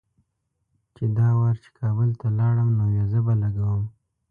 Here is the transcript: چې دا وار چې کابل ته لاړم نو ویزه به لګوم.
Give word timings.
چې 0.95 1.03
دا 1.17 1.27
وار 1.39 1.55
چې 1.63 1.69
کابل 1.79 2.09
ته 2.19 2.27
لاړم 2.39 2.69
نو 2.77 2.83
ویزه 2.93 3.19
به 3.25 3.33
لګوم. 3.41 3.83